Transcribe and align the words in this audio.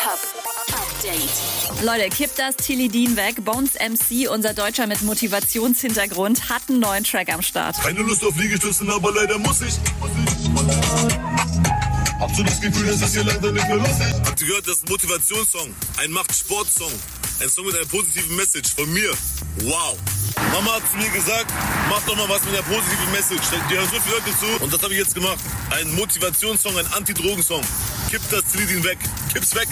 Hip-Hop. 0.00 0.18
Update. 0.72 1.82
Leute, 1.84 2.08
kippt 2.08 2.38
das 2.38 2.56
Tilidin 2.56 3.16
weg. 3.16 3.44
Bones 3.44 3.72
MC, 3.74 4.30
unser 4.30 4.54
Deutscher 4.54 4.86
mit 4.86 5.02
Motivationshintergrund, 5.02 6.48
hat 6.48 6.62
einen 6.68 6.80
neuen 6.80 7.04
Track 7.04 7.32
am 7.32 7.42
Start. 7.42 7.76
Keine 7.82 8.00
Lust 8.00 8.24
auf 8.24 8.34
Liegestützen, 8.36 8.88
aber 8.90 9.12
leider 9.12 9.38
muss 9.38 9.60
ich. 9.60 9.74
Hab 12.18 12.34
so 12.34 12.42
das 12.42 12.60
Gefühl, 12.60 12.86
das 12.86 13.02
ist 13.02 13.12
hier 13.14 13.24
leider 13.24 13.52
nicht 13.52 13.66
mehr 13.66 13.76
lustig. 13.76 14.06
Habt 14.24 14.40
ihr 14.40 14.46
gehört, 14.46 14.66
das 14.66 14.76
ist 14.76 14.86
ein 14.86 14.90
Motivationssong, 14.90 15.74
ein 15.98 16.10
Macht-Sport-Song. 16.12 16.92
Ein 17.40 17.48
Song 17.48 17.66
mit 17.66 17.74
einer 17.74 17.86
positiven 17.86 18.36
Message 18.36 18.74
von 18.74 18.90
mir. 18.92 19.10
Wow. 19.62 19.96
Mama 20.52 20.76
hat 20.76 20.82
zu 20.90 20.96
mir 20.96 21.10
gesagt, 21.10 21.52
mach 21.88 22.02
doch 22.02 22.16
mal 22.16 22.28
was 22.28 22.44
mit 22.44 22.54
einer 22.54 22.62
positiven 22.62 23.10
Message. 23.12 23.48
Die 23.70 23.74
hören 23.74 23.88
so 23.90 24.00
viele 24.00 24.16
Leute 24.16 24.38
zu 24.38 24.64
und 24.64 24.72
das 24.72 24.82
habe 24.82 24.92
ich 24.94 25.00
jetzt 25.00 25.14
gemacht. 25.14 25.38
Ein 25.70 25.94
Motivationssong, 25.94 26.78
ein 26.78 26.86
Anti-Drogen-Song. 26.92 27.62
Kipp 28.10 28.22
das 28.30 28.44
Tilidin 28.52 28.82
weg. 28.84 28.98
Kipp's 29.32 29.54
weg. 29.54 29.68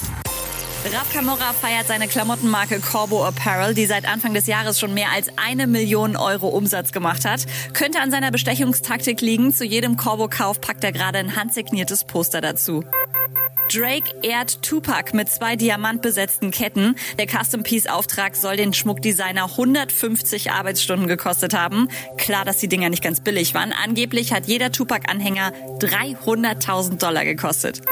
Raf 0.93 1.12
Camorra 1.12 1.52
feiert 1.52 1.86
seine 1.86 2.09
Klamottenmarke 2.09 2.80
Corbo 2.80 3.23
Apparel, 3.23 3.74
die 3.74 3.84
seit 3.84 4.09
Anfang 4.09 4.33
des 4.33 4.46
Jahres 4.46 4.80
schon 4.80 4.95
mehr 4.95 5.10
als 5.12 5.29
eine 5.37 5.66
Million 5.66 6.16
Euro 6.16 6.48
Umsatz 6.48 6.92
gemacht 6.92 7.27
hat. 7.27 7.45
Könnte 7.74 8.01
an 8.01 8.10
seiner 8.10 8.30
Bestechungstaktik 8.30 9.20
liegen. 9.20 9.52
Zu 9.52 9.66
jedem 9.66 9.98
Corbo-Kauf 9.98 10.62
packt 10.62 10.84
er 10.84 10.93
gerade 10.93 11.19
ein 11.19 11.37
handsigniertes 11.37 12.05
Poster 12.05 12.41
dazu. 12.41 12.84
Drake 13.70 14.15
ehrt 14.23 14.62
Tupac 14.62 15.15
mit 15.15 15.29
zwei 15.29 15.56
diamantbesetzten 15.56 16.52
Ketten. 16.52 16.95
Der 17.18 17.27
Custom 17.27 17.62
Piece 17.62 17.87
Auftrag 17.87 18.34
soll 18.34 18.57
den 18.57 18.73
Schmuckdesigner 18.73 19.45
150 19.45 20.52
Arbeitsstunden 20.52 21.07
gekostet 21.07 21.52
haben. 21.52 21.88
Klar, 22.16 22.46
dass 22.46 22.59
die 22.59 22.68
Dinger 22.68 22.88
nicht 22.88 23.02
ganz 23.02 23.20
billig 23.20 23.52
waren. 23.52 23.74
Angeblich 23.74 24.32
hat 24.32 24.46
jeder 24.46 24.73
Tupac-Anhänger 24.73 25.52
300.000 25.80 26.96
Dollar 26.96 27.27
gekostet. 27.27 27.82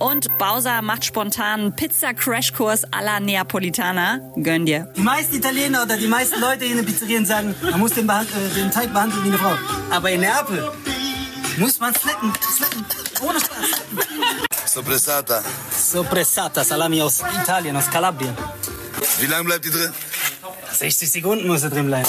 Und 0.00 0.36
Bowser 0.38 0.82
macht 0.82 1.04
spontan 1.04 1.74
Pizza-Crashkurs 1.76 2.84
à 2.92 3.02
la 3.02 3.20
Neapolitana. 3.20 4.18
Gönn 4.36 4.66
dir. 4.66 4.88
Die 4.96 5.00
meisten 5.00 5.36
Italiener 5.36 5.82
oder 5.84 5.96
die 5.96 6.06
meisten 6.08 6.40
Leute 6.40 6.64
in 6.64 6.76
den 6.76 6.84
Pizzerien 6.86 7.24
sagen, 7.24 7.54
man 7.62 7.78
muss 7.80 7.92
den, 7.92 8.06
behand- 8.06 8.28
äh, 8.34 8.54
den 8.54 8.70
Teig 8.70 8.92
behandeln 8.92 9.22
wie 9.24 9.28
eine 9.28 9.38
Frau. 9.38 9.54
Aber 9.90 10.10
in 10.10 10.20
Neapel 10.20 10.70
muss 11.58 11.78
man 11.78 11.94
slacken, 11.94 12.32
slacken, 12.56 12.84
ohne 13.22 13.38
Spaß. 13.40 14.72
Soppressata. 14.74 15.42
Soppressata, 15.70 16.64
Salami 16.64 17.00
aus 17.00 17.22
Italien, 17.42 17.76
aus 17.76 17.88
Kalabrien. 17.90 18.36
Wie 19.20 19.26
lange 19.26 19.44
bleibt 19.44 19.64
die 19.64 19.70
drin? 19.70 19.92
60 20.72 21.10
Sekunden 21.10 21.46
muss 21.46 21.62
er 21.62 21.70
drin 21.70 21.86
bleiben. 21.86 22.08